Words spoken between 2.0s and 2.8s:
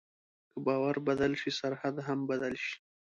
هم بدل شي.